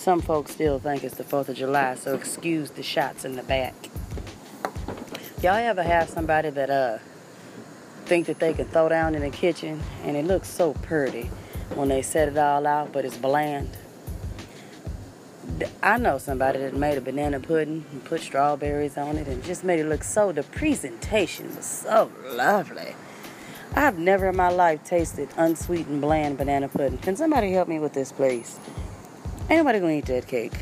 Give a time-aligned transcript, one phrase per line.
[0.00, 3.42] some folks still think it's the 4th of July, so excuse the shots in the
[3.42, 3.74] back.
[5.42, 6.98] Y'all ever have somebody that uh
[8.06, 11.24] think that they can throw down in the kitchen and it looks so pretty
[11.74, 13.76] when they set it all out, but it's bland?
[15.82, 19.64] I know somebody that made a banana pudding and put strawberries on it and just
[19.64, 22.94] made it look so, the presentation was so lovely.
[23.74, 26.98] I've never in my life tasted unsweetened bland banana pudding.
[26.98, 28.58] Can somebody help me with this, please?
[29.50, 30.52] Ain't nobody gonna eat that cake.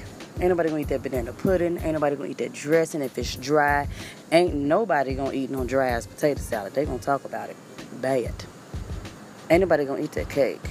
[0.41, 1.77] Ain't nobody gonna eat that banana pudding.
[1.79, 3.87] Ain't nobody gonna eat that dressing if it's dry.
[4.33, 6.75] Ain't nobody gonna eat no dry ass potato salad.
[6.75, 7.57] They gonna talk about it.
[8.01, 8.33] Bad.
[9.51, 10.67] Ain't nobody gonna eat that cake.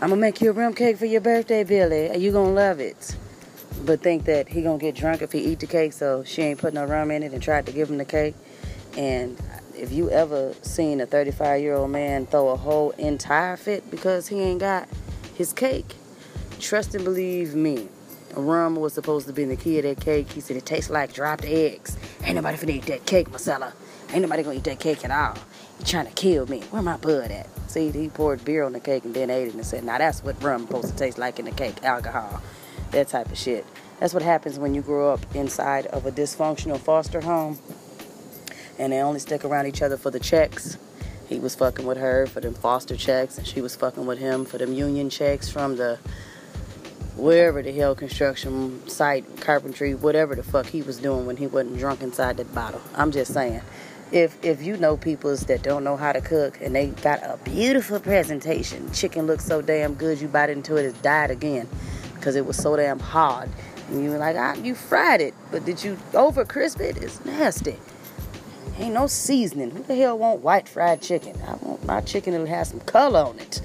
[0.00, 2.16] I'm gonna make you a rum cake for your birthday, Billy.
[2.18, 3.16] You gonna love it
[3.84, 6.58] but think that he gonna get drunk if he eat the cake so she ain't
[6.58, 8.34] put no rum in it and tried to give him the cake
[8.96, 9.40] and
[9.76, 14.28] if you ever seen a 35 year old man throw a whole entire fit because
[14.28, 14.88] he ain't got
[15.34, 15.94] his cake
[16.58, 17.88] trust and believe me
[18.34, 20.30] rum was supposed to be in the key of that cake.
[20.30, 21.96] He said it tastes like dropped eggs.
[22.22, 23.72] Ain't nobody finna eat that cake marcella.
[24.10, 25.36] Ain't nobody gonna eat that cake at all.
[25.78, 26.60] He trying to kill me.
[26.70, 27.46] Where my bud at?
[27.70, 30.22] See he poured beer on the cake and then ate it and said now that's
[30.22, 32.42] what rum supposed to taste like in the cake alcohol
[32.92, 33.66] that type of shit.
[34.00, 37.58] That's what happens when you grow up inside of a dysfunctional foster home
[38.78, 40.78] and they only stick around each other for the checks.
[41.28, 44.46] He was fucking with her for them foster checks, and she was fucking with him
[44.46, 45.98] for them union checks from the
[47.18, 51.78] wherever the hell construction site, carpentry, whatever the fuck he was doing when he wasn't
[51.78, 52.80] drunk inside that bottle.
[52.94, 53.62] I'm just saying.
[54.10, 57.38] If if you know peoples that don't know how to cook and they got a
[57.44, 61.68] beautiful presentation, chicken looks so damn good you bite into it, it's died again
[62.14, 63.50] because it was so damn hard.
[63.88, 66.96] And you were like, ah, you fried it, but did you over crisp it?
[66.98, 67.76] It's nasty.
[68.78, 69.72] Ain't no seasoning.
[69.72, 71.38] Who the hell want white fried chicken?
[71.46, 73.60] I want my chicken that'll have some color on it.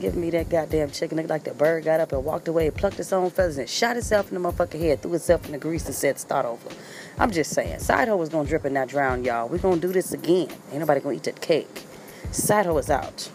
[0.00, 2.98] Giving me that goddamn chicken looked like the bird got up and walked away plucked
[2.98, 5.84] its own feathers and shot itself in the motherfucking head, threw itself in the grease
[5.84, 6.70] and said, start over.
[7.18, 9.48] I'm just saying, side hoe is gonna drip and not drown, y'all.
[9.48, 10.48] we gonna do this again.
[10.70, 11.84] Ain't nobody gonna eat that cake.
[12.32, 13.30] Side is out.